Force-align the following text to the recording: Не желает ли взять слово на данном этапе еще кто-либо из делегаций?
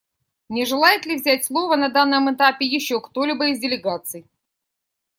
Не 0.49 0.65
желает 0.65 1.05
ли 1.05 1.15
взять 1.15 1.45
слово 1.45 1.75
на 1.75 1.87
данном 1.89 2.33
этапе 2.33 2.65
еще 2.65 2.99
кто-либо 2.99 3.49
из 3.49 3.59
делегаций? 3.59 4.25